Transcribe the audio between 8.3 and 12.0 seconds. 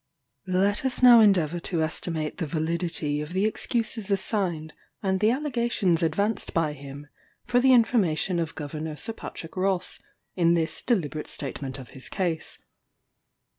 of Governor Sir Patrick Ross, in this deliberate statement of